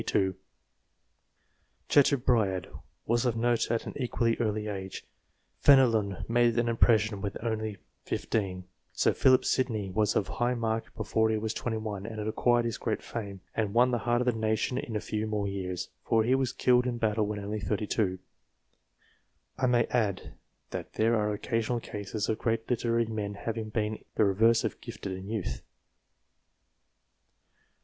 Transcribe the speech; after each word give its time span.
22; 0.01 0.33
Chateaubriand 1.87 2.65
was 3.05 3.23
of 3.23 3.37
note 3.37 3.69
at 3.69 3.85
an 3.85 3.93
equally 3.95 4.35
early 4.39 4.65
age; 4.67 5.05
Fenelon 5.59 6.25
made 6.27 6.57
an 6.57 6.67
impression 6.67 7.21
when 7.21 7.33
only 7.43 7.77
15; 8.05 8.63
Sir 8.93 9.13
Philip 9.13 9.41
M 9.41 9.45
162 9.45 9.61
LITERARY 9.61 9.85
MEN 9.85 9.91
Sidney 9.91 9.91
was 9.95 10.15
of 10.15 10.39
high 10.39 10.55
mark 10.55 10.95
before 10.95 11.29
he 11.29 11.37
was 11.37 11.53
21, 11.53 12.07
and 12.07 12.17
had 12.17 12.27
acquired 12.27 12.65
his 12.65 12.79
great 12.79 13.03
fame, 13.03 13.41
and 13.53 13.75
won 13.75 13.91
the 13.91 13.99
heart 13.99 14.21
of 14.21 14.25
the 14.25 14.31
nation 14.33 14.79
in 14.79 14.95
a 14.95 14.99
few 14.99 15.27
more 15.27 15.47
years, 15.47 15.89
for 16.03 16.23
he 16.23 16.33
was 16.33 16.51
killed 16.51 16.87
in 16.87 16.97
battle 16.97 17.27
when 17.27 17.37
only 17.37 17.59
32. 17.59 18.17
I 19.59 19.67
may 19.67 19.85
add, 19.91 20.33
that 20.71 20.93
there 20.93 21.15
are 21.15 21.31
occasional 21.31 21.79
cases 21.79 22.27
of 22.27 22.39
great 22.39 22.67
literary 22.67 23.05
men 23.05 23.35
having 23.35 23.69
been 23.69 24.03
the 24.15 24.25
reverse 24.25 24.63
of 24.63 24.81
gifted 24.81 25.11
in 25.11 25.29
youth. 25.29 25.61